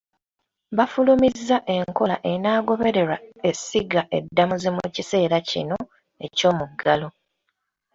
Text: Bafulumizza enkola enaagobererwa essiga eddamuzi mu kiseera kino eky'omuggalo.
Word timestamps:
Bafulumizza 0.77 1.57
enkola 1.77 2.15
enaagobererwa 2.31 3.17
essiga 3.49 4.01
eddamuzi 4.17 4.69
mu 4.75 4.83
kiseera 4.95 5.37
kino 5.49 5.77
eky'omuggalo. 6.25 7.07